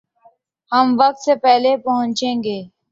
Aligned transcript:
ہم 0.71 0.95
وقت 0.99 1.19
سے 1.23 1.35
پہلے 1.43 1.75
پہنچیں 1.77 2.35
گے 2.43 2.61